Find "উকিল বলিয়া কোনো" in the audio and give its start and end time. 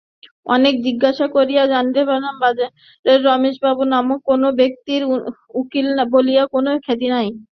5.61-6.69